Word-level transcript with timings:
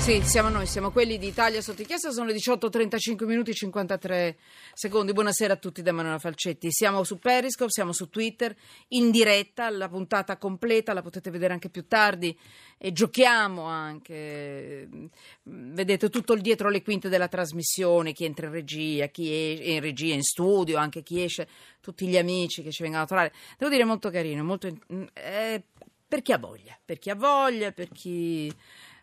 Sì, 0.00 0.22
siamo 0.22 0.48
noi, 0.48 0.66
siamo 0.66 0.90
quelli 0.90 1.18
di 1.18 1.26
Italia 1.26 1.60
sotto 1.60 1.82
inchiesta, 1.82 2.10
sono 2.10 2.26
le 2.26 2.32
18.35 2.34 3.26
minuti 3.26 3.50
e 3.50 3.54
53 3.54 4.38
secondi. 4.72 5.12
Buonasera 5.12 5.52
a 5.52 5.56
tutti 5.56 5.82
da 5.82 5.92
Manuela 5.92 6.18
Falcetti. 6.18 6.68
Siamo 6.72 7.04
su 7.04 7.18
Periscope, 7.18 7.70
siamo 7.70 7.92
su 7.92 8.08
Twitter, 8.08 8.56
in 8.88 9.10
diretta, 9.10 9.68
la 9.68 9.90
puntata 9.90 10.38
completa 10.38 10.94
la 10.94 11.02
potete 11.02 11.30
vedere 11.30 11.52
anche 11.52 11.68
più 11.68 11.86
tardi 11.86 12.36
e 12.78 12.92
giochiamo 12.92 13.64
anche. 13.64 14.88
Vedete 15.42 16.08
tutto 16.08 16.32
il 16.32 16.40
dietro 16.40 16.70
le 16.70 16.82
quinte 16.82 17.10
della 17.10 17.28
trasmissione, 17.28 18.12
chi 18.12 18.24
entra 18.24 18.46
in 18.46 18.52
regia, 18.52 19.06
chi 19.08 19.30
è 19.30 19.68
in 19.72 19.80
regia, 19.80 20.14
in 20.14 20.22
studio, 20.22 20.78
anche 20.78 21.02
chi 21.02 21.22
esce, 21.22 21.46
tutti 21.80 22.08
gli 22.08 22.16
amici 22.16 22.62
che 22.62 22.70
ci 22.70 22.82
vengono 22.82 23.04
a 23.04 23.06
trovare. 23.06 23.34
Devo 23.58 23.70
dire 23.70 23.84
molto 23.84 24.08
carino, 24.08 24.42
molto, 24.42 24.66
eh, 25.12 25.62
per 26.08 26.22
chi 26.22 26.32
ha 26.32 26.38
voglia, 26.38 26.76
per 26.82 26.98
chi 26.98 27.10
ha 27.10 27.14
voglia, 27.14 27.70
per 27.70 27.90
chi... 27.90 28.52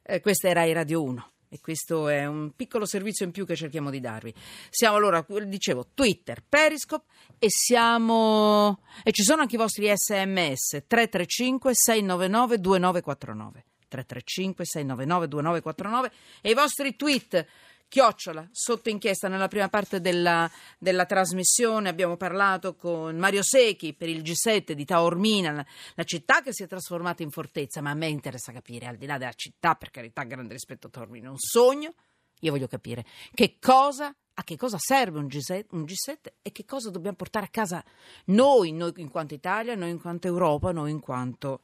Eh, 0.10 0.22
questa 0.22 0.48
è 0.48 0.54
Rai 0.54 0.72
Radio 0.72 1.04
1 1.04 1.32
e 1.50 1.60
questo 1.60 2.08
è 2.08 2.26
un 2.26 2.54
piccolo 2.56 2.86
servizio 2.86 3.26
in 3.26 3.32
più 3.32 3.46
che 3.46 3.58
cerchiamo 3.58 3.90
di 3.90 4.00
darvi. 4.00 4.34
Siamo 4.70 4.96
allora, 4.96 5.26
dicevo, 5.44 5.88
Twitter, 5.94 6.42
Periscope 6.48 7.04
e 7.38 7.48
siamo 7.50 8.80
e 9.04 9.12
ci 9.12 9.24
sono 9.24 9.42
anche 9.42 9.56
i 9.56 9.58
vostri 9.58 9.92
SMS 9.94 10.86
335 10.88 11.72
699 11.74 12.60
2949. 12.62 13.66
335 13.90 14.66
699 14.66 15.28
2949 15.28 16.12
e 16.40 16.52
i 16.52 16.54
vostri 16.54 16.96
tweet 16.96 17.46
chiocciola 17.88 18.48
sotto 18.52 18.90
inchiesta 18.90 19.28
nella 19.28 19.48
prima 19.48 19.70
parte 19.70 20.02
della, 20.02 20.50
della, 20.78 21.06
trasmissione. 21.06 21.90
Abbiamo 21.90 22.18
parlato 22.18 22.76
con 22.76 23.18
Mario 23.18 23.44
Secchi 23.44 23.94
per 23.94 24.10
il 24.10 24.22
G7 24.22 24.72
di 24.72 24.86
Taormina 24.86 25.52
la, 25.52 25.66
la, 25.96 26.04
città 26.04 26.42
che 26.42 26.54
si 26.54 26.64
è 26.64 26.68
trasformata 26.68 27.24
in 27.24 27.32
fortezza 27.32 27.82
ma 27.82 27.92
a 27.92 27.96
me 27.96 28.08
interessa 28.08 28.52
capire 28.52 28.88
al 28.88 28.98
di 28.98 29.06
là 29.06 29.18
della 29.18 29.34
città 29.34 29.76
per 29.76 29.92
carità 29.92 30.24
grande 30.24 30.54
rispetto 30.54 30.88
a 30.88 30.90
Taormina 30.90 31.30
un 31.30 31.38
sogno. 31.38 31.94
Io 32.42 32.52
voglio 32.52 32.68
capire 32.68 33.06
che 33.34 33.58
cosa 33.60 34.16
a 34.40 34.44
che 34.44 34.56
cosa 34.56 34.78
serve 34.80 35.18
un 35.18 35.26
G7, 35.26 35.66
un 35.72 35.84
G7, 35.84 36.16
e 36.44 36.52
che 36.52 36.64
cosa 36.64 36.92
dobbiamo 36.92 37.16
portare 37.16 37.48
a 37.48 37.50
casa 37.50 37.84
noi, 38.26 38.72
noi 38.72 38.94
in 38.98 39.10
quanto 39.10 39.34
Italia, 39.34 39.74
noi 39.74 39.90
in 39.90 40.00
quanto 40.00 40.28
Europa, 40.28 40.72
noi 40.72 40.92
in 40.92 41.00
quanto 41.00 41.62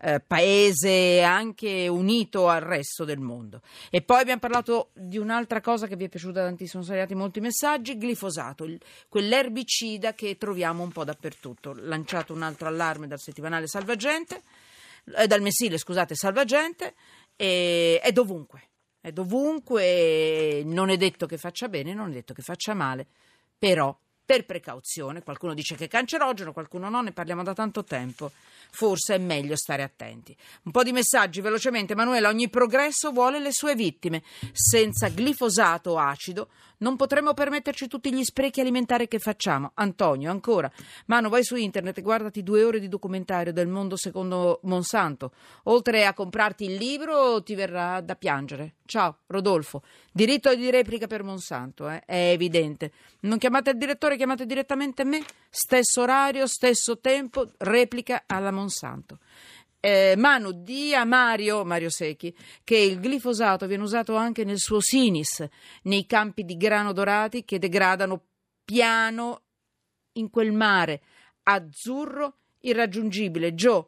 eh, 0.00 0.18
paese 0.18 1.22
anche 1.22 1.86
unito 1.86 2.48
al 2.48 2.60
resto 2.60 3.04
del 3.04 3.20
mondo. 3.20 3.62
E 3.88 4.02
poi 4.02 4.20
abbiamo 4.20 4.40
parlato 4.40 4.90
di 4.94 5.16
un'altra 5.16 5.60
cosa 5.60 5.86
che 5.86 5.94
vi 5.94 6.06
è 6.06 6.08
piaciuta 6.08 6.42
tantissimo, 6.42 6.82
sono 6.82 6.96
arrivati 6.96 7.16
molti 7.16 7.38
messaggi, 7.38 7.96
glifosato, 7.96 8.64
il, 8.64 8.80
quell'erbicida 9.08 10.14
che 10.14 10.36
troviamo 10.36 10.82
un 10.82 10.90
po' 10.90 11.04
dappertutto. 11.04 11.72
Lanciato 11.76 12.32
un 12.32 12.42
altro 12.42 12.66
allarme 12.66 13.06
dal 13.06 13.20
settimanale 13.20 13.68
Salvagente, 13.68 14.42
eh, 15.16 15.28
dal 15.28 15.40
mensile, 15.40 15.78
scusate, 15.78 16.16
Salvagente, 16.16 16.94
e, 17.36 18.00
è 18.02 18.10
dovunque 18.10 18.62
è 19.00 19.12
dovunque, 19.12 20.62
non 20.64 20.90
è 20.90 20.96
detto 20.96 21.26
che 21.26 21.38
faccia 21.38 21.68
bene, 21.68 21.94
non 21.94 22.10
è 22.10 22.12
detto 22.12 22.34
che 22.34 22.42
faccia 22.42 22.74
male, 22.74 23.06
però 23.58 23.96
per 24.28 24.44
precauzione, 24.44 25.22
qualcuno 25.22 25.54
dice 25.54 25.74
che 25.74 25.86
è 25.86 25.88
cancerogeno, 25.88 26.52
qualcuno 26.52 26.90
no, 26.90 27.00
ne 27.00 27.12
parliamo 27.12 27.42
da 27.42 27.54
tanto 27.54 27.82
tempo, 27.82 28.30
forse 28.70 29.14
è 29.14 29.18
meglio 29.18 29.56
stare 29.56 29.82
attenti. 29.82 30.36
Un 30.64 30.72
po' 30.72 30.82
di 30.82 30.92
messaggi 30.92 31.40
velocemente, 31.40 31.94
Emanuela, 31.94 32.28
ogni 32.28 32.50
progresso 32.50 33.10
vuole 33.10 33.40
le 33.40 33.52
sue 33.52 33.74
vittime, 33.74 34.22
senza 34.52 35.08
glifosato 35.08 35.92
o 35.92 35.98
acido 35.98 36.50
non 36.80 36.96
potremmo 36.96 37.32
permetterci 37.32 37.88
tutti 37.88 38.12
gli 38.12 38.22
sprechi 38.22 38.60
alimentari 38.60 39.08
che 39.08 39.18
facciamo. 39.18 39.70
Antonio, 39.74 40.30
ancora. 40.30 40.70
Mano, 41.06 41.30
vai 41.30 41.42
su 41.42 41.56
internet 41.56 41.96
e 41.96 42.02
guardati 42.02 42.42
due 42.42 42.64
ore 42.64 42.80
di 42.80 42.88
documentario 42.88 43.54
del 43.54 43.66
mondo 43.66 43.96
secondo 43.96 44.60
Monsanto. 44.64 45.32
Oltre 45.64 46.04
a 46.04 46.12
comprarti 46.12 46.64
il 46.64 46.74
libro, 46.74 47.42
ti 47.42 47.54
verrà 47.54 48.02
da 48.02 48.14
piangere. 48.14 48.74
Ciao, 48.88 49.18
Rodolfo. 49.26 49.82
Diritto 50.10 50.54
di 50.54 50.70
replica 50.70 51.06
per 51.06 51.22
Monsanto, 51.22 51.90
eh? 51.90 52.00
è 52.06 52.30
evidente. 52.30 52.90
Non 53.20 53.36
chiamate 53.36 53.68
il 53.70 53.76
direttore, 53.76 54.16
chiamate 54.16 54.46
direttamente 54.46 55.04
me. 55.04 55.22
Stesso 55.50 56.00
orario, 56.00 56.46
stesso 56.46 56.98
tempo, 56.98 57.50
replica 57.58 58.22
alla 58.26 58.50
Monsanto 58.50 59.18
eh, 59.80 60.14
Manu, 60.16 60.52
di 60.52 60.94
a 60.94 61.04
Mario, 61.04 61.64
Mario 61.64 61.90
Secchi 61.90 62.34
che 62.64 62.76
il 62.76 62.98
glifosato 62.98 63.66
viene 63.66 63.82
usato 63.82 64.16
anche 64.16 64.44
nel 64.44 64.58
suo 64.58 64.80
sinis, 64.80 65.46
nei 65.82 66.06
campi 66.06 66.44
di 66.44 66.56
grano 66.56 66.92
dorati 66.92 67.44
che 67.44 67.58
degradano 67.58 68.22
piano 68.64 69.42
in 70.12 70.30
quel 70.30 70.52
mare 70.52 71.02
azzurro 71.42 72.36
irraggiungibile. 72.60 73.54
Joe, 73.54 73.84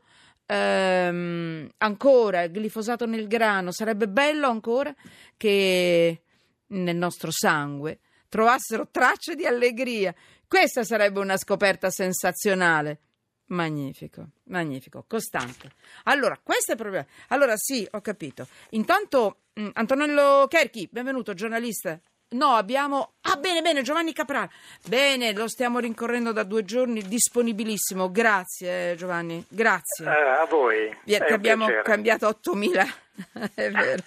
ehm, 0.50 1.69
ancora 1.78 2.43
il 2.43 2.50
glifosato 2.50 3.06
nel 3.06 3.28
grano, 3.28 3.71
sarebbe 3.71 4.09
bello 4.09 4.49
ancora 4.49 4.94
che 5.37 6.22
nel 6.66 6.97
nostro 6.97 7.31
sangue 7.31 8.00
trovassero 8.28 8.89
tracce 8.91 9.37
di 9.37 9.47
allegria. 9.47 10.15
Questa 10.47 10.83
sarebbe 10.83 11.21
una 11.21 11.37
scoperta 11.37 11.91
sensazionale. 11.91 12.99
Magnifico, 13.47 14.28
magnifico, 14.44 15.05
costante. 15.09 15.72
Allora, 16.05 16.39
questo 16.41 16.72
è 16.72 16.75
il 16.75 16.81
problema. 16.81 17.06
Allora, 17.28 17.55
sì, 17.56 17.87
ho 17.91 18.00
capito. 18.00 18.47
Intanto, 18.71 19.43
mm, 19.59 19.71
Antonello 19.72 20.47
Kerchi, 20.49 20.89
benvenuto, 20.91 21.34
giornalista. 21.34 22.00
No, 22.32 22.54
abbiamo. 22.54 23.14
Ah, 23.22 23.36
bene, 23.36 23.60
bene, 23.60 23.82
Giovanni 23.82 24.12
Caprara. 24.12 24.48
Bene, 24.86 25.32
lo 25.32 25.48
stiamo 25.48 25.80
rincorrendo 25.80 26.30
da 26.30 26.44
due 26.44 26.64
giorni, 26.64 27.02
disponibilissimo. 27.02 28.10
Grazie, 28.10 28.94
Giovanni, 28.94 29.44
grazie. 29.48 30.06
Eh, 30.06 30.41
a 30.41 30.46
voi. 30.48 30.96
Ti 31.04 31.14
abbiamo 31.16 31.64
piacere. 31.64 31.84
cambiato 31.84 32.28
8000 32.28 32.86
è 33.54 33.70
vero. 33.70 34.03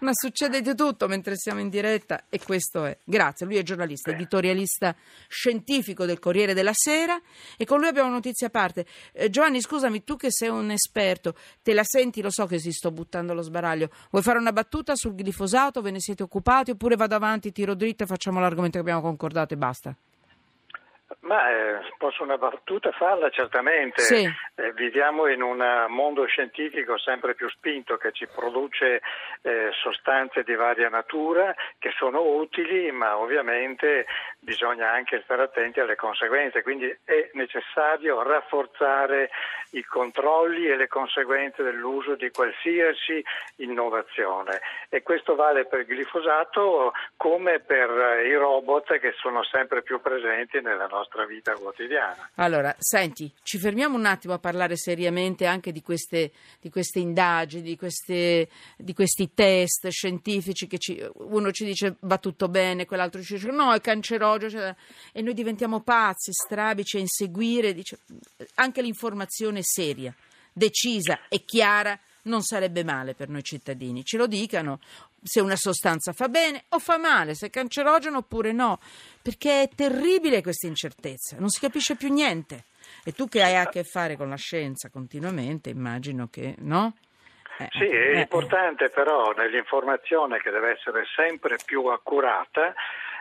Ma 0.00 0.10
succede 0.12 0.60
di 0.60 0.74
tutto 0.74 1.08
mentre 1.08 1.36
siamo 1.36 1.60
in 1.60 1.68
diretta 1.68 2.24
e 2.28 2.38
questo 2.38 2.84
è. 2.84 2.96
Grazie, 3.04 3.46
lui 3.46 3.56
è 3.56 3.62
giornalista, 3.62 4.10
editorialista 4.10 4.94
scientifico 5.28 6.04
del 6.04 6.18
Corriere 6.18 6.54
della 6.54 6.72
Sera 6.74 7.20
e 7.56 7.64
con 7.64 7.78
lui 7.78 7.88
abbiamo 7.88 8.10
notizie 8.10 8.46
a 8.46 8.50
parte. 8.50 8.86
Eh, 9.12 9.30
Giovanni, 9.30 9.60
scusami, 9.60 10.04
tu 10.04 10.16
che 10.16 10.28
sei 10.30 10.48
un 10.48 10.70
esperto, 10.70 11.34
te 11.62 11.72
la 11.74 11.84
senti, 11.84 12.22
lo 12.22 12.30
so 12.30 12.46
che 12.46 12.58
si 12.58 12.72
sto 12.72 12.90
buttando 12.90 13.34
lo 13.34 13.42
sbaraglio. 13.42 13.90
Vuoi 14.10 14.22
fare 14.22 14.38
una 14.38 14.52
battuta 14.52 14.94
sul 14.96 15.14
glifosato? 15.14 15.80
Ve 15.80 15.90
ne 15.90 16.00
siete 16.00 16.22
occupati 16.22 16.70
oppure 16.70 16.96
vado 16.96 17.14
avanti, 17.14 17.52
tiro 17.52 17.74
dritto 17.74 18.04
e 18.04 18.06
facciamo 18.06 18.40
l'argomento 18.40 18.76
che 18.76 18.82
abbiamo 18.82 19.00
concordato 19.00 19.54
e 19.54 19.56
basta? 19.56 19.96
Ma 21.20 21.50
eh, 21.50 21.80
posso 21.96 22.22
una 22.22 22.36
battuta 22.36 22.90
farla 22.92 23.30
certamente. 23.30 24.02
Sì. 24.02 24.30
Eh, 24.56 24.72
viviamo 24.74 25.26
in 25.26 25.40
un 25.40 25.86
mondo 25.88 26.26
scientifico 26.26 26.98
sempre 26.98 27.34
più 27.34 27.48
spinto 27.48 27.96
che 27.96 28.12
ci 28.12 28.26
produce 28.26 29.00
eh, 29.40 29.70
sostanze 29.72 30.42
di 30.42 30.54
varia 30.54 30.90
natura 30.90 31.54
che 31.78 31.92
sono 31.96 32.20
utili, 32.20 32.90
ma 32.92 33.16
ovviamente 33.16 34.04
bisogna 34.38 34.90
anche 34.90 35.22
stare 35.24 35.42
attenti 35.42 35.80
alle 35.80 35.96
conseguenze, 35.96 36.62
quindi 36.62 36.94
è 37.04 37.30
necessario 37.32 38.22
rafforzare 38.22 39.30
i 39.70 39.82
controlli 39.84 40.66
e 40.66 40.76
le 40.76 40.88
conseguenze 40.88 41.62
dell'uso 41.62 42.16
di 42.16 42.30
qualsiasi 42.30 43.22
innovazione 43.56 44.60
e 44.88 45.02
questo 45.02 45.34
vale 45.34 45.66
per 45.66 45.80
il 45.80 45.86
glifosato 45.86 46.92
come 47.16 47.60
per 47.60 48.24
i 48.24 48.34
robot 48.34 48.98
che 48.98 49.12
sono 49.18 49.42
sempre 49.44 49.82
più 49.82 50.00
presenti 50.00 50.60
nella 50.60 50.86
nostra 50.86 50.97
nostra 50.98 51.24
vita 51.26 51.54
quotidiana. 51.54 52.30
Allora, 52.34 52.74
senti, 52.78 53.32
ci 53.42 53.58
fermiamo 53.58 53.96
un 53.96 54.06
attimo 54.06 54.34
a 54.34 54.38
parlare 54.38 54.76
seriamente 54.76 55.46
anche 55.46 55.72
di 55.72 55.80
queste, 55.80 56.32
di 56.60 56.70
queste 56.70 56.98
indagini, 56.98 57.62
di, 57.62 57.76
queste, 57.76 58.48
di, 58.76 58.94
questi 58.94 59.32
test 59.32 59.88
scientifici 59.88 60.66
che 60.66 60.78
ci, 60.78 61.02
uno 61.14 61.50
ci 61.50 61.64
dice 61.64 61.96
va 62.00 62.18
tutto 62.18 62.48
bene, 62.48 62.86
quell'altro 62.86 63.22
ci 63.22 63.34
dice 63.34 63.50
no, 63.50 63.72
è 63.72 63.80
cancerogeno, 63.80 64.50
cioè, 64.50 64.74
e 65.12 65.22
noi 65.22 65.34
diventiamo 65.34 65.80
pazzi, 65.80 66.32
strabici 66.32 66.96
a 66.96 67.00
inseguire 67.00 67.72
dice, 67.72 68.00
anche 68.54 68.82
l'informazione 68.82 69.60
seria, 69.62 70.14
decisa 70.52 71.20
e 71.28 71.44
chiara 71.44 71.98
non 72.22 72.42
sarebbe 72.42 72.84
male 72.84 73.14
per 73.14 73.28
noi 73.28 73.42
cittadini. 73.42 74.04
Ce 74.04 74.16
lo 74.16 74.26
dicano 74.26 74.80
se 75.22 75.40
una 75.40 75.56
sostanza 75.56 76.12
fa 76.12 76.28
bene 76.28 76.64
o 76.70 76.78
fa 76.78 76.98
male, 76.98 77.34
se 77.34 77.46
è 77.46 77.50
cancerogeno 77.50 78.18
oppure 78.18 78.52
no, 78.52 78.78
perché 79.22 79.62
è 79.62 79.68
terribile 79.74 80.42
questa 80.42 80.66
incertezza, 80.66 81.36
non 81.38 81.48
si 81.48 81.60
capisce 81.60 81.96
più 81.96 82.12
niente. 82.12 82.64
E 83.04 83.12
tu 83.12 83.28
che 83.28 83.42
hai 83.42 83.56
a 83.56 83.68
che 83.68 83.84
fare 83.84 84.16
con 84.16 84.28
la 84.28 84.36
scienza 84.36 84.88
continuamente, 84.90 85.70
immagino 85.70 86.28
che, 86.28 86.54
no? 86.58 86.94
Eh, 87.58 87.68
sì, 87.72 87.84
è 87.84 88.16
eh, 88.16 88.20
importante 88.20 88.88
però 88.88 89.32
nell'informazione 89.32 90.38
che 90.38 90.50
deve 90.50 90.72
essere 90.72 91.04
sempre 91.16 91.56
più 91.64 91.86
accurata 91.86 92.72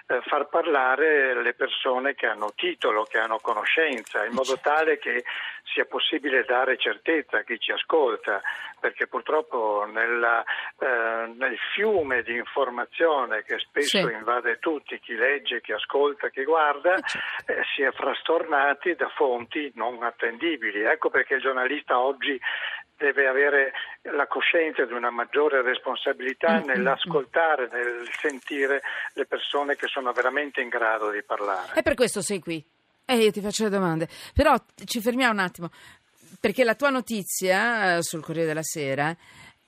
eh, 0.08 0.22
far 0.26 0.48
parlare 0.48 1.42
le 1.42 1.54
persone 1.54 2.16
che 2.16 2.28
hanno 2.28 2.54
titolo, 2.56 3.04
che 3.04 3.18
hanno 3.18 3.40
conoscenza, 3.40 4.26
in 4.26 4.34
modo 4.34 4.58
tale 4.60 4.98
che 4.98 5.24
sia 5.64 5.86
possibile 5.86 6.46
dare 6.46 6.78
certezza 6.78 7.40
a 7.40 7.44
chi 7.44 7.60
ci 7.60 7.72
ascolta, 7.72 8.42
perché 8.80 9.08
purtroppo 9.08 9.86
nella, 9.92 10.44
eh, 10.80 11.34
nel 11.36 11.58
fiume 11.74 12.24
di 12.24 12.36
informazione 12.36 13.44
che 13.44 13.60
spesso 13.60 13.98
sì. 13.98 14.14
invade 14.14 14.60
tutti, 14.60 14.98
chi 15.00 15.14
legge, 15.14 15.62
chi 15.62 15.74
ascolta, 15.74 16.30
chi 16.30 16.44
guarda, 16.46 16.96
eh, 16.96 17.02
certo. 17.06 17.52
eh, 17.52 17.64
si 17.76 17.82
è 17.82 17.92
frastornati 17.92 18.96
da 18.96 19.10
fonti 19.10 19.72
non 19.76 20.02
attendibili. 20.04 20.84
Ecco 20.84 21.10
perché 21.10 21.36
il 21.36 21.42
giornalista 21.42 22.00
oggi 22.00 22.40
deve 22.98 23.28
avere 23.28 23.74
la 24.14 24.28
coscienza 24.28 24.86
di 24.86 24.94
una 24.94 25.12
maggiore 25.12 25.62
responsabilità 25.62 26.54
mm-hmm. 26.54 26.68
nell'ascoltare, 26.68 27.70
nel 27.72 28.08
sentire 28.20 28.82
le 29.14 29.26
persone 29.26 29.76
che 29.76 29.88
sono 29.88 30.12
veramente 30.12 30.62
in 30.62 30.70
grado 30.70 31.12
di 31.12 31.24
parlare. 31.24 31.74
E 31.76 31.84
per 31.84 31.94
questo 31.94 32.22
sei 32.22 32.40
qui. 32.40 32.64
E 33.06 33.16
io 33.16 33.32
ti 33.32 33.40
faccio 33.40 33.64
le 33.64 33.70
domande. 33.70 34.10
Però 34.34 34.54
ci 34.84 35.00
fermiamo 35.00 35.32
un 35.32 35.40
attimo, 35.40 35.70
perché 36.40 36.64
la 36.64 36.76
tua 36.76 36.90
notizia 36.90 37.98
eh, 37.98 38.04
sul 38.04 38.24
Corriere 38.24 38.48
della 38.48 38.64
Sera 38.64 39.16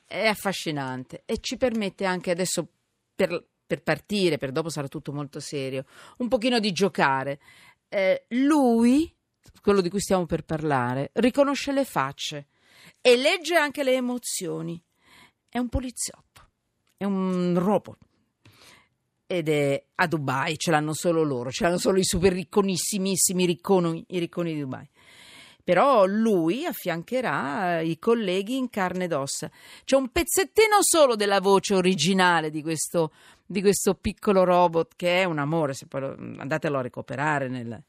è 0.05 0.27
affascinante 0.27 1.21
e 1.25 1.39
ci 1.39 1.55
permette 1.55 2.05
anche 2.05 2.31
adesso 2.31 2.67
per, 3.15 3.43
per 3.65 3.81
partire, 3.83 4.37
per 4.37 4.51
dopo 4.51 4.69
sarà 4.69 4.87
tutto 4.87 5.13
molto 5.13 5.39
serio, 5.39 5.85
un 6.17 6.27
pochino 6.27 6.59
di 6.59 6.71
giocare. 6.71 7.39
Eh, 7.87 8.25
lui, 8.29 9.13
quello 9.61 9.81
di 9.81 9.89
cui 9.89 9.99
stiamo 9.99 10.25
per 10.25 10.43
parlare, 10.43 11.11
riconosce 11.13 11.71
le 11.71 11.85
facce 11.85 12.47
e 13.01 13.15
legge 13.15 13.55
anche 13.55 13.83
le 13.83 13.93
emozioni. 13.93 14.81
È 15.47 15.57
un 15.57 15.69
poliziotto, 15.69 16.47
è 16.97 17.03
un 17.03 17.55
robot. 17.57 17.97
Ed 19.25 19.47
è 19.47 19.83
a 19.95 20.07
Dubai, 20.07 20.57
ce 20.57 20.71
l'hanno 20.71 20.93
solo 20.93 21.23
loro, 21.23 21.51
ce 21.51 21.63
l'hanno 21.63 21.77
solo 21.77 21.99
i 21.99 22.03
super 22.03 22.33
ricconissimissimi 22.33 23.45
ricconi, 23.45 24.03
i 24.09 24.19
ricconi 24.19 24.53
di 24.53 24.59
Dubai. 24.59 24.87
Però 25.63 26.05
lui 26.05 26.65
affiancherà 26.65 27.81
i 27.81 27.99
colleghi 27.99 28.57
in 28.57 28.69
carne 28.69 29.03
ed 29.03 29.13
ossa. 29.13 29.51
C'è 29.85 29.95
un 29.95 30.09
pezzettino 30.09 30.77
solo 30.81 31.15
della 31.15 31.39
voce 31.41 31.75
originale 31.75 32.49
di 32.49 32.63
questo, 32.63 33.11
di 33.45 33.61
questo 33.61 33.93
piccolo 33.93 34.43
robot 34.43 34.93
che 34.95 35.21
è 35.21 35.25
un 35.25 35.37
amore, 35.37 35.75
se 35.75 35.85
poi 35.85 36.01
lo, 36.01 36.15
andatelo 36.37 36.79
a 36.79 36.81
recuperare 36.81 37.49
nel, 37.49 37.83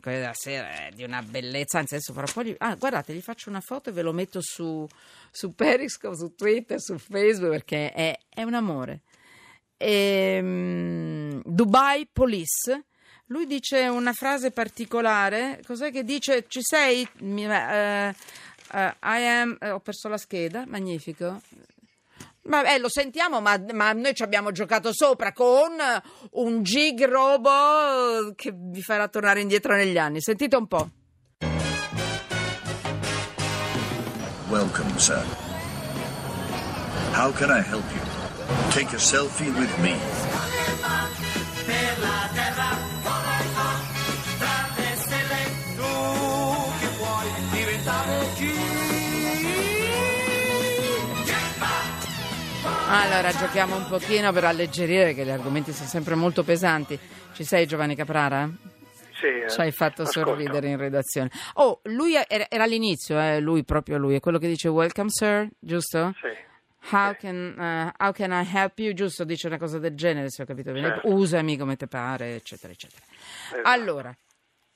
quella 0.00 0.18
della 0.18 0.34
sera 0.34 0.86
è 0.86 0.90
di 0.92 1.04
una 1.04 1.22
bellezza. 1.22 1.78
Anzi, 1.78 1.94
adesso 1.94 2.12
farò 2.12 2.26
poi. 2.32 2.54
Ah, 2.58 2.74
guardate, 2.76 3.12
gli 3.14 3.20
faccio 3.20 3.50
una 3.50 3.60
foto 3.60 3.90
e 3.90 3.92
ve 3.92 4.02
lo 4.02 4.12
metto 4.12 4.40
su, 4.40 4.86
su 5.30 5.54
Periscope, 5.54 6.16
su 6.16 6.34
Twitter, 6.34 6.80
su 6.80 6.98
Facebook 6.98 7.50
perché 7.50 7.92
è, 7.92 8.18
è 8.28 8.42
un 8.42 8.54
amore. 8.54 9.00
E, 9.76 10.38
um, 10.40 11.42
Dubai 11.44 12.08
Police. 12.10 12.84
Lui 13.26 13.46
dice 13.46 13.88
una 13.88 14.12
frase 14.12 14.50
particolare. 14.50 15.60
Cos'è 15.66 15.90
che 15.90 16.04
dice? 16.04 16.44
Ci 16.48 16.60
sei? 16.62 17.08
Uh, 17.20 17.26
uh, 17.26 18.12
I 19.02 19.26
am. 19.26 19.56
Uh, 19.60 19.68
ho 19.68 19.80
perso 19.80 20.08
la 20.08 20.18
scheda. 20.18 20.64
Magnifico. 20.66 21.40
Vabbè, 22.44 22.78
lo 22.78 22.88
sentiamo, 22.88 23.40
ma, 23.40 23.56
ma, 23.72 23.92
noi 23.92 24.14
ci 24.14 24.24
abbiamo 24.24 24.50
giocato 24.50 24.92
sopra 24.92 25.32
con 25.32 25.70
un 26.32 26.62
Gig 26.62 27.04
Robo 27.04 28.32
che 28.34 28.52
vi 28.52 28.82
farà 28.82 29.06
tornare 29.06 29.40
indietro 29.40 29.76
negli 29.76 29.96
anni. 29.96 30.20
Sentite 30.20 30.56
un 30.56 30.66
po'. 30.66 30.90
Welcome, 34.48 34.98
sir. 34.98 35.24
How 37.14 37.32
can 37.32 37.50
I 37.50 37.60
help 37.60 37.84
you? 37.94 38.02
Take 38.70 38.94
a 38.94 38.98
selfie 38.98 39.50
with 39.50 39.78
me. 39.78 39.96
Allora, 52.94 53.32
giochiamo 53.32 53.74
un 53.74 53.86
pochino 53.88 54.32
per 54.32 54.44
alleggerire 54.44 55.06
perché 55.06 55.24
gli 55.24 55.30
argomenti 55.30 55.72
sono 55.72 55.88
sempre 55.88 56.14
molto 56.14 56.42
pesanti. 56.44 56.98
Ci 57.32 57.42
sei 57.42 57.66
Giovanni 57.66 57.94
Caprara? 57.94 58.46
Sì, 59.18 59.28
eh, 59.28 59.48
Ci 59.48 59.60
hai 59.62 59.72
fatto 59.72 60.02
ascolto. 60.02 60.28
sorridere 60.28 60.68
in 60.68 60.76
redazione. 60.76 61.30
Oh, 61.54 61.80
lui 61.84 62.14
era, 62.14 62.46
era 62.50 62.64
all'inizio, 62.64 63.18
eh, 63.18 63.40
lui 63.40 63.64
proprio 63.64 63.96
lui, 63.96 64.16
è 64.16 64.20
quello 64.20 64.36
che 64.36 64.46
dice 64.46 64.68
welcome 64.68 65.08
sir, 65.08 65.48
giusto? 65.58 66.12
Sì. 66.20 66.94
How 66.94 67.16
can, 67.18 67.54
uh, 67.56 68.04
how 68.04 68.12
can, 68.12 68.30
I 68.30 68.46
help 68.46 68.78
you? 68.78 68.92
Giusto, 68.92 69.24
dice 69.24 69.46
una 69.46 69.58
cosa 69.58 69.78
del 69.78 69.96
genere, 69.96 70.28
se 70.28 70.42
ho 70.42 70.44
capito 70.44 70.70
bene. 70.72 70.88
Certo. 70.88 71.08
Usami 71.14 71.56
come 71.56 71.76
te 71.76 71.86
pare, 71.86 72.34
eccetera, 72.34 72.74
eccetera. 72.74 73.06
Esatto. 73.06 73.68
Allora, 73.68 74.14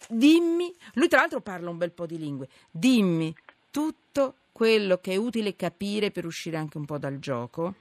dimmi, 0.09 0.75
lui 0.95 1.09
tra 1.09 1.21
l'altro 1.21 1.43
parla 1.43 1.69
un 1.69 1.77
bel 1.77 1.93
po' 1.93 2.07
di 2.07 2.17
lingue, 2.17 2.49
dimmi 2.71 3.35
tutto 3.71 4.37
quello 4.53 4.97
che 5.03 5.13
è 5.13 5.17
utile 5.17 5.55
capire 5.55 6.11
per 6.11 6.25
uscire 6.25 6.57
anche 6.57 6.79
un 6.79 6.87
po' 6.87 6.97
dal 6.97 7.19
gioco 7.19 7.75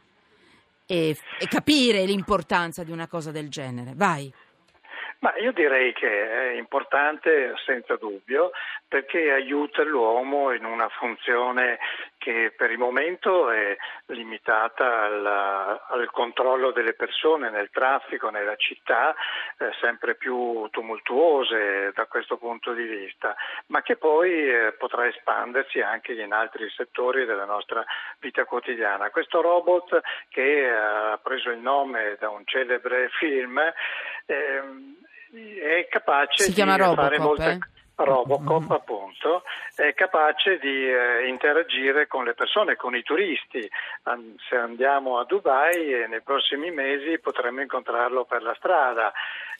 e, 0.85 1.17
e 1.39 1.47
capire 1.47 2.05
l'importanza 2.05 2.83
di 2.83 2.91
una 2.91 3.07
cosa 3.07 3.31
del 3.31 3.49
genere. 3.49 3.93
Vai. 3.95 4.31
Ma 5.19 5.35
io 5.37 5.51
direi 5.51 5.93
che 5.93 6.51
è 6.51 6.53
importante 6.53 7.53
senza 7.65 7.95
dubbio 7.95 8.51
perché 8.87 9.31
aiuta 9.31 9.83
l'uomo 9.83 10.51
in 10.51 10.65
una 10.65 10.87
funzione 10.89 11.79
che 12.17 12.53
per 12.55 12.71
il 12.71 12.77
momento 12.77 13.51
è 13.51 13.77
limitata 14.07 15.03
al, 15.03 15.25
al 15.25 16.09
controllo 16.11 16.71
delle 16.71 16.93
persone 16.93 17.49
nel 17.49 17.69
traffico, 17.71 18.29
nella 18.29 18.55
città, 18.55 19.15
eh, 19.59 19.71
sempre 19.79 20.15
più 20.15 20.67
tumultuose 20.71 21.91
da 21.93 22.05
questo 22.07 22.37
punto 22.37 22.73
di 22.73 22.83
vista, 22.83 23.35
ma 23.67 23.81
che 23.81 23.95
poi 23.97 24.49
eh, 24.49 24.73
potrà 24.73 25.07
espandersi 25.07 25.81
anche 25.81 26.13
in 26.13 26.33
altri 26.33 26.67
settori 26.71 27.25
della 27.25 27.45
nostra 27.45 27.83
vita 28.19 28.45
quotidiana. 28.45 29.11
Questo 29.11 29.41
robot 29.41 30.01
che 30.29 30.67
ha 30.67 31.19
preso 31.21 31.51
il 31.51 31.59
nome 31.59 32.17
da 32.19 32.29
un 32.29 32.41
celebre 32.45 33.09
film 33.09 33.59
eh, 34.25 34.61
è 35.59 35.87
capace 35.89 36.43
si 36.43 36.53
di 36.53 36.61
Robocop, 36.61 36.95
fare 36.95 37.19
molte 37.19 37.49
eh? 37.51 37.59
Robocop 37.95 38.61
mm-hmm. 38.61 38.71
appunto 38.71 39.43
è 39.75 39.93
capace 39.93 40.57
di 40.57 40.89
eh, 40.89 41.27
interagire 41.27 42.07
con 42.07 42.25
le 42.25 42.33
persone, 42.33 42.75
con 42.75 42.95
i 42.95 43.03
turisti. 43.03 43.69
Se 44.49 44.55
andiamo 44.55 45.19
a 45.19 45.25
Dubai 45.25 45.93
eh, 45.93 46.07
nei 46.07 46.21
prossimi 46.21 46.71
mesi 46.71 47.19
potremmo 47.19 47.61
incontrarlo 47.61 48.25
per 48.25 48.41
la 48.41 48.55
strada 48.57 49.11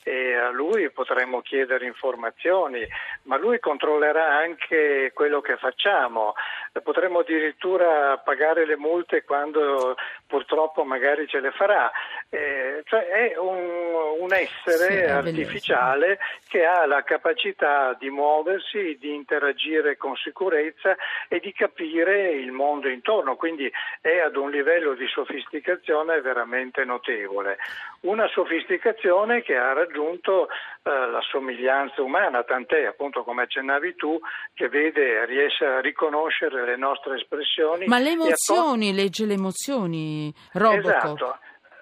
e 0.08 0.36
a 0.36 0.50
lui 0.50 0.88
potremmo 0.90 1.40
chiedere 1.40 1.84
informazioni, 1.84 2.86
ma 3.22 3.36
lui 3.36 3.58
controllerà 3.58 4.36
anche 4.36 5.10
quello 5.12 5.40
che 5.40 5.56
facciamo. 5.56 6.34
Potremmo 6.80 7.20
addirittura 7.20 8.16
pagare 8.18 8.66
le 8.66 8.76
multe 8.76 9.24
quando 9.24 9.96
purtroppo 10.28 10.84
magari 10.84 11.26
ce 11.26 11.40
le 11.40 11.50
farà. 11.50 11.90
Eh, 12.28 12.82
cioè 12.86 13.06
è 13.06 13.38
un, 13.38 14.20
un 14.20 14.32
essere 14.32 14.96
sì, 14.96 15.02
artificiale 15.04 16.18
che 16.48 16.64
ha 16.64 16.84
la 16.84 17.02
capacità 17.02 17.94
di 17.98 18.10
muoversi, 18.10 18.96
di 18.98 19.14
interagire 19.14 19.96
con 19.96 20.16
sicurezza 20.16 20.96
e 21.28 21.38
di 21.38 21.52
capire 21.52 22.32
il 22.32 22.50
mondo 22.50 22.88
intorno, 22.88 23.36
quindi 23.36 23.70
è 24.00 24.18
ad 24.18 24.36
un 24.36 24.50
livello 24.50 24.94
di 24.94 25.06
sofisticazione 25.06 26.20
veramente 26.20 26.84
notevole. 26.84 27.58
Una 28.00 28.28
sofisticazione 28.28 29.42
che 29.42 29.56
ha 29.56 29.72
raggiunto 29.72 30.48
eh, 30.48 30.90
la 30.90 31.20
somiglianza 31.30 32.02
umana, 32.02 32.42
tant'è 32.42 32.86
appunto 32.86 33.22
come 33.22 33.42
accennavi 33.42 33.94
tu, 33.94 34.18
che 34.54 34.68
vede, 34.68 35.24
riesce 35.26 35.64
a 35.64 35.80
riconoscere 35.80 36.64
le 36.64 36.76
nostre 36.76 37.16
espressioni. 37.16 37.86
Ma 37.86 37.98
le 37.98 38.10
emozioni, 38.10 38.90
to- 38.90 38.96
legge 38.96 39.26
le 39.26 39.34
emozioni, 39.34 40.34
Robocop. 40.52 40.86
Esatto. 40.86 41.38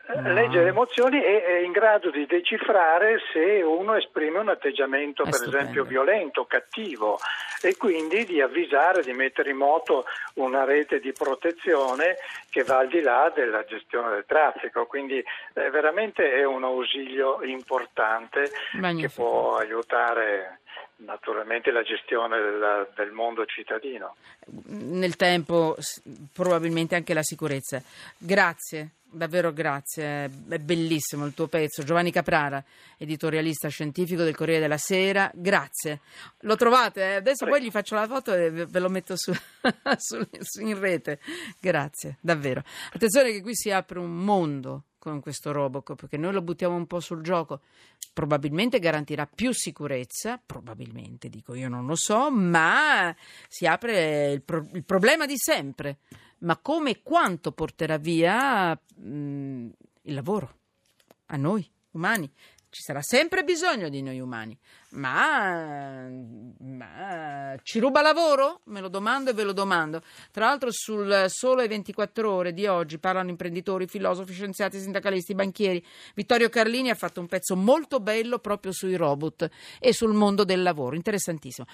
No. 0.06 0.32
legge 0.34 0.62
le 0.62 0.68
emozioni 0.68 1.22
e 1.22 1.44
è 1.44 1.58
in 1.60 1.72
grado 1.72 2.10
di 2.10 2.26
decifrare 2.26 3.20
se 3.32 3.62
uno 3.62 3.94
esprime 3.94 4.38
un 4.38 4.50
atteggiamento 4.50 5.22
è 5.22 5.24
per 5.24 5.34
stupendo. 5.34 5.56
esempio 5.56 5.84
violento, 5.84 6.44
cattivo 6.44 7.18
e 7.62 7.74
quindi 7.78 8.26
di 8.26 8.42
avvisare, 8.42 9.02
di 9.02 9.14
mettere 9.14 9.50
in 9.50 9.56
moto 9.56 10.04
una 10.34 10.64
rete 10.64 11.00
di 11.00 11.12
protezione 11.12 12.16
che 12.50 12.64
va 12.64 12.78
al 12.78 12.88
di 12.88 13.00
là 13.00 13.32
della 13.34 13.64
gestione 13.64 14.10
del 14.10 14.24
traffico, 14.26 14.84
quindi 14.84 15.16
eh, 15.54 15.70
veramente 15.70 16.32
è 16.32 16.44
un 16.44 16.64
ausilio 16.64 17.42
importante 17.42 18.50
Magnifico. 18.72 19.08
che 19.08 19.14
può 19.14 19.56
aiutare 19.56 20.58
naturalmente 20.96 21.70
la 21.70 21.82
gestione 21.82 22.38
del, 22.38 22.88
del, 22.94 23.10
mondo 23.10 23.46
cittadino. 23.46 24.16
Nel 24.66 25.16
tempo 25.16 25.76
probabilmente 26.32 26.94
anche 26.94 27.14
la 27.14 27.22
sicurezza. 27.22 27.82
Grazie. 28.18 28.90
Davvero 29.14 29.52
grazie, 29.52 30.24
è 30.48 30.58
bellissimo 30.58 31.24
il 31.24 31.34
tuo 31.34 31.46
pezzo. 31.46 31.84
Giovanni 31.84 32.10
Caprara, 32.10 32.62
editorialista 32.98 33.68
scientifico 33.68 34.24
del 34.24 34.34
Corriere 34.34 34.62
della 34.62 34.76
Sera, 34.76 35.30
grazie. 35.32 36.00
Lo 36.40 36.56
trovate? 36.56 37.14
Adesso 37.14 37.46
poi 37.46 37.62
gli 37.62 37.70
faccio 37.70 37.94
la 37.94 38.08
foto 38.08 38.34
e 38.34 38.50
ve 38.50 38.78
lo 38.80 38.88
metto 38.88 39.14
su, 39.16 39.32
su, 39.98 40.60
in 40.60 40.78
rete. 40.80 41.20
Grazie, 41.60 42.18
davvero. 42.20 42.64
Attenzione 42.92 43.30
che 43.30 43.40
qui 43.40 43.54
si 43.54 43.70
apre 43.70 44.00
un 44.00 44.16
mondo 44.16 44.86
con 45.10 45.20
questo 45.20 45.52
Robocop, 45.52 46.00
perché 46.00 46.16
noi 46.16 46.32
lo 46.32 46.42
buttiamo 46.42 46.74
un 46.74 46.86
po' 46.86 47.00
sul 47.00 47.22
gioco. 47.22 47.60
Probabilmente 48.12 48.78
garantirà 48.78 49.26
più 49.26 49.52
sicurezza, 49.52 50.40
probabilmente 50.44 51.28
dico 51.28 51.54
io 51.54 51.68
non 51.68 51.86
lo 51.86 51.94
so, 51.94 52.30
ma 52.30 53.14
si 53.48 53.66
apre 53.66 54.32
il, 54.32 54.42
pro- 54.42 54.66
il 54.72 54.84
problema 54.84 55.26
di 55.26 55.36
sempre 55.36 55.98
ma 56.38 56.58
come 56.58 56.90
e 56.90 57.00
quanto 57.02 57.52
porterà 57.52 57.96
via 57.96 58.72
mh, 58.72 59.68
il 60.02 60.14
lavoro 60.14 60.58
a 61.26 61.36
noi 61.36 61.68
umani. 61.92 62.30
Ci 62.74 62.82
sarà 62.82 63.02
sempre 63.02 63.44
bisogno 63.44 63.88
di 63.88 64.02
noi 64.02 64.18
umani, 64.18 64.58
ma, 64.94 66.08
ma, 66.58 67.56
ci 67.62 67.78
ruba 67.78 68.02
lavoro? 68.02 68.62
Me 68.64 68.80
lo 68.80 68.88
domando 68.88 69.30
e 69.30 69.32
ve 69.32 69.44
lo 69.44 69.52
domando. 69.52 70.02
Tra 70.32 70.46
l'altro 70.46 70.72
sul 70.72 71.26
Sole 71.28 71.68
24 71.68 72.32
Ore 72.32 72.52
di 72.52 72.66
oggi 72.66 72.98
parlano 72.98 73.30
imprenditori, 73.30 73.86
filosofi, 73.86 74.32
scienziati, 74.32 74.80
sindacalisti, 74.80 75.36
banchieri. 75.36 75.84
Vittorio 76.16 76.48
Carlini 76.48 76.90
ha 76.90 76.96
fatto 76.96 77.20
un 77.20 77.28
pezzo 77.28 77.54
molto 77.54 78.00
bello 78.00 78.40
proprio 78.40 78.72
sui 78.72 78.96
robot 78.96 79.48
e 79.78 79.92
sul 79.92 80.12
mondo 80.12 80.42
del 80.42 80.62
lavoro, 80.62 80.96
interessantissimo. 80.96 81.68